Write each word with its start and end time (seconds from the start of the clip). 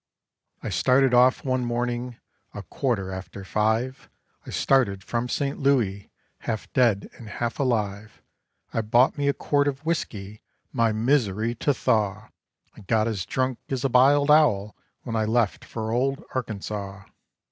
I 0.63 0.69
started 0.69 1.13
off 1.13 1.45
one 1.45 1.63
morning 1.63 2.17
a 2.55 2.63
quarter 2.63 3.11
after 3.11 3.43
five; 3.43 4.09
I 4.47 4.49
started 4.49 5.03
from 5.03 5.29
St. 5.29 5.59
Louis, 5.59 6.09
half 6.39 6.73
dead 6.73 7.07
and 7.19 7.29
half 7.29 7.59
alive; 7.59 8.19
I 8.73 8.81
bought 8.81 9.15
me 9.15 9.27
a 9.27 9.33
quart 9.33 9.67
of 9.67 9.85
whiskey 9.85 10.41
my 10.73 10.91
misery 10.91 11.53
to 11.53 11.71
thaw, 11.71 12.29
I 12.75 12.79
got 12.81 13.07
as 13.07 13.27
drunk 13.27 13.59
as 13.69 13.83
a 13.85 13.89
biled 13.89 14.31
owl 14.31 14.75
when 15.03 15.15
I 15.15 15.25
left 15.25 15.63
for 15.63 15.91
old 15.91 16.23
Arkansaw. 16.33 17.05